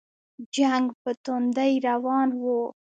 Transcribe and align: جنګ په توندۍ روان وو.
جنګ 0.55 0.85
په 1.01 1.11
توندۍ 1.23 1.73
روان 1.87 2.27
وو. 2.41 2.61